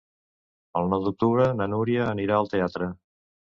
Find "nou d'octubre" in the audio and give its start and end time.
0.93-1.47